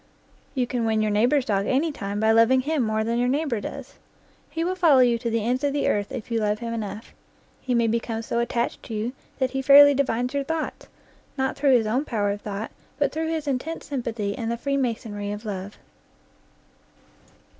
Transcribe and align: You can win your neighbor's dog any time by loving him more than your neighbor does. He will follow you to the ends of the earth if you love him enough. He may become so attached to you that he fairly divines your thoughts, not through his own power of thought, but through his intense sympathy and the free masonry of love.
You 0.55 0.65
can 0.65 0.83
win 0.83 1.03
your 1.03 1.11
neighbor's 1.11 1.45
dog 1.45 1.67
any 1.67 1.91
time 1.91 2.19
by 2.19 2.31
loving 2.31 2.61
him 2.61 2.81
more 2.81 3.03
than 3.03 3.19
your 3.19 3.27
neighbor 3.27 3.61
does. 3.61 3.99
He 4.49 4.63
will 4.63 4.73
follow 4.73 4.97
you 5.01 5.19
to 5.19 5.29
the 5.29 5.45
ends 5.45 5.63
of 5.63 5.73
the 5.73 5.87
earth 5.87 6.11
if 6.11 6.31
you 6.31 6.39
love 6.39 6.57
him 6.57 6.73
enough. 6.73 7.13
He 7.61 7.75
may 7.75 7.85
become 7.85 8.23
so 8.23 8.39
attached 8.39 8.81
to 8.81 8.95
you 8.95 9.13
that 9.37 9.51
he 9.51 9.61
fairly 9.61 9.93
divines 9.93 10.33
your 10.33 10.43
thoughts, 10.43 10.87
not 11.37 11.55
through 11.55 11.73
his 11.77 11.85
own 11.85 12.03
power 12.05 12.31
of 12.31 12.41
thought, 12.41 12.71
but 12.97 13.11
through 13.11 13.27
his 13.29 13.47
intense 13.47 13.85
sympathy 13.85 14.35
and 14.35 14.49
the 14.49 14.57
free 14.57 14.75
masonry 14.75 15.31
of 15.31 15.45
love. 15.45 15.77